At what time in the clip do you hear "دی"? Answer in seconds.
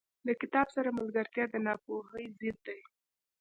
2.65-2.79